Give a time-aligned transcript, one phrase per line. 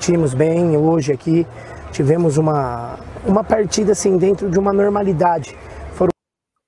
[0.00, 1.46] competimos bem hoje aqui,
[1.92, 5.54] tivemos uma, uma partida assim dentro de uma normalidade.
[5.92, 6.08] Foram...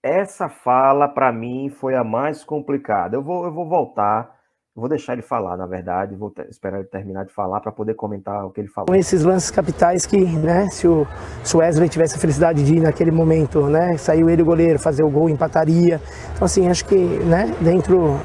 [0.03, 3.17] Essa fala para mim foi a mais complicada.
[3.17, 4.39] Eu vou, eu vou voltar
[4.75, 8.47] Vou deixar ele falar, na verdade, vou esperar ele terminar de falar para poder comentar
[8.47, 8.87] o que ele falou.
[8.87, 11.07] Com esses lances capitais que, né, se o,
[11.45, 14.79] se o Wesley tivesse a felicidade de ir naquele momento, né, saiu ele o goleiro,
[14.79, 16.01] fazer o gol, empataria.
[16.35, 18.17] Então, assim, acho que, né, dentro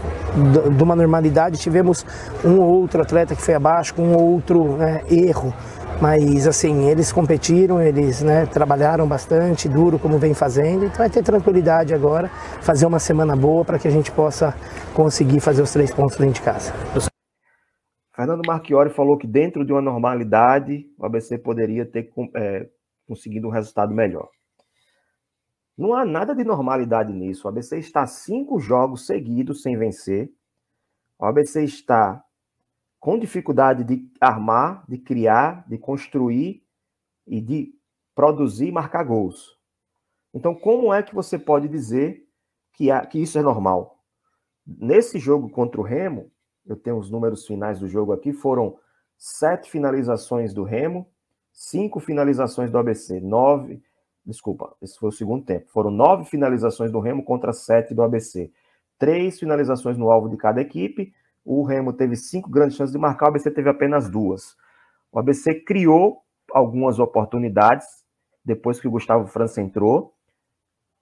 [0.74, 2.06] de uma normalidade, tivemos
[2.46, 5.54] um ou outro atleta que foi abaixo, com um ou outro né, erro.
[6.02, 11.24] Mas assim, eles competiram, eles né, trabalharam bastante, duro como vem fazendo, então vai ter
[11.24, 12.28] tranquilidade agora,
[12.62, 14.56] fazer uma semana boa para que a gente possa
[14.94, 16.72] conseguir fazer os três pontos dentro de casa.
[18.16, 22.68] Fernando Marchiori falou que dentro de uma normalidade o ABC poderia ter é,
[23.08, 24.30] conseguido um resultado melhor.
[25.76, 27.48] Não há nada de normalidade nisso.
[27.48, 30.30] O ABC está cinco jogos seguidos sem vencer.
[31.20, 32.24] O ABC está
[33.08, 36.62] com dificuldade de armar, de criar, de construir
[37.26, 37.74] e de
[38.14, 39.58] produzir e marcar gols.
[40.34, 42.28] Então, como é que você pode dizer
[42.74, 44.04] que, há, que isso é normal?
[44.66, 46.30] Nesse jogo contra o Remo,
[46.66, 48.78] eu tenho os números finais do jogo aqui, foram
[49.18, 51.08] sete finalizações do Remo,
[51.54, 53.82] cinco finalizações do ABC, nove,
[54.26, 58.52] desculpa, esse foi o segundo tempo, foram nove finalizações do Remo contra sete do ABC,
[59.00, 61.14] três finalizações no alvo de cada equipe,
[61.48, 64.54] o Remo teve cinco grandes chances de marcar, o ABC teve apenas duas.
[65.10, 66.22] O ABC criou
[66.52, 67.88] algumas oportunidades
[68.44, 70.14] depois que o Gustavo França entrou,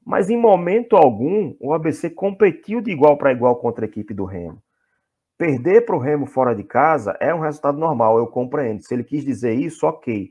[0.05, 4.23] mas em momento algum o ABC competiu de igual para igual contra a equipe do
[4.23, 4.61] Remo.
[5.35, 8.83] Perder para o Remo fora de casa é um resultado normal, eu compreendo.
[8.83, 10.29] Se ele quis dizer isso, ok.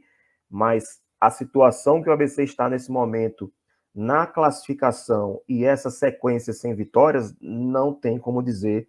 [0.48, 0.84] Mas
[1.20, 3.52] a situação que o ABC está nesse momento
[3.92, 8.88] na classificação e essa sequência sem vitórias, não tem como dizer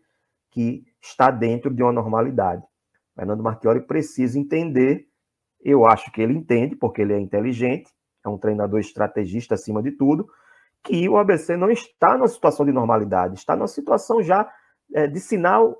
[0.55, 2.63] que está dentro de uma normalidade.
[3.13, 5.05] Fernando Marchiori precisa entender,
[5.61, 7.91] eu acho que ele entende, porque ele é inteligente,
[8.25, 10.25] é um treinador estrategista acima de tudo,
[10.81, 14.49] que o ABC não está numa situação de normalidade, está numa situação já
[14.93, 15.75] é, de sinal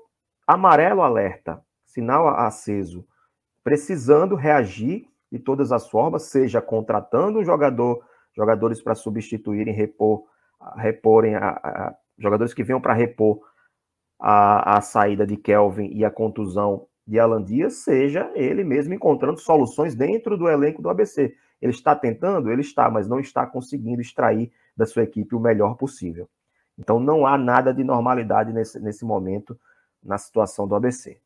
[0.46, 3.06] amarelo alerta, sinal aceso,
[3.64, 8.04] precisando reagir de todas as formas, seja contratando um jogador,
[8.36, 10.24] jogadores para substituírem, repor,
[10.76, 13.40] reporem, a, a, jogadores que venham para repor
[14.18, 19.38] a, a saída de Kelvin e a contusão de Alan Dias, seja ele mesmo encontrando
[19.38, 21.34] soluções dentro do elenco do ABC.
[21.62, 22.50] Ele está tentando?
[22.50, 26.28] Ele está, mas não está conseguindo extrair da sua equipe o melhor possível.
[26.78, 29.58] Então não há nada de normalidade nesse, nesse momento
[30.02, 31.18] na situação do ABC.